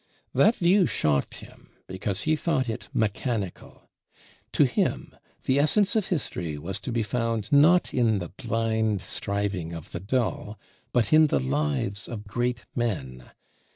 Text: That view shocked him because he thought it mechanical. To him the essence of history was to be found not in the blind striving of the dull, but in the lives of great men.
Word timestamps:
That 0.33 0.55
view 0.55 0.87
shocked 0.87 1.41
him 1.41 1.73
because 1.85 2.23
he 2.23 2.35
thought 2.35 2.67
it 2.67 2.89
mechanical. 2.91 3.87
To 4.53 4.63
him 4.63 5.15
the 5.43 5.59
essence 5.59 5.95
of 5.95 6.07
history 6.07 6.57
was 6.57 6.79
to 6.79 6.91
be 6.91 7.03
found 7.03 7.51
not 7.51 7.93
in 7.93 8.17
the 8.17 8.29
blind 8.29 9.03
striving 9.03 9.73
of 9.73 9.91
the 9.91 9.99
dull, 9.99 10.57
but 10.91 11.13
in 11.13 11.27
the 11.27 11.39
lives 11.39 12.07
of 12.07 12.25
great 12.25 12.65
men. 12.75 13.29